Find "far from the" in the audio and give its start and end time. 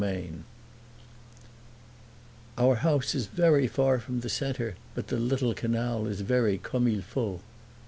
3.67-4.29